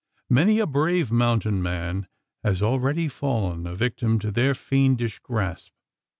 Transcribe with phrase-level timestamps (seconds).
[0.31, 2.07] Many a brave "mountain man"
[2.43, 5.73] has already fallen a victim to their fiendish grasp.